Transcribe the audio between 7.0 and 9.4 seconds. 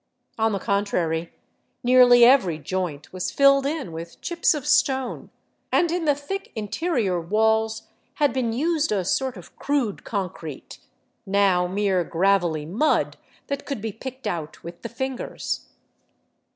walls had been used a sort